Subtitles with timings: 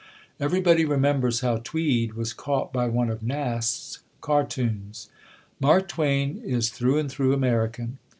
[0.39, 5.11] Everybody remembers how Tweed was caught by one of Nast's cartoons.
[5.59, 7.99] Mark Twain is through and through American.